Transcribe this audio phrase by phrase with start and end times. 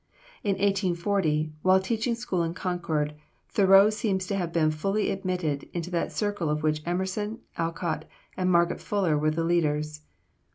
[0.43, 3.13] In 1840, while teaching school in Concord,
[3.49, 8.51] Thoreau seems to have been fully admitted into that circle of which Emerson, Alcott, and
[8.51, 10.01] Margaret Fuller were the leaders.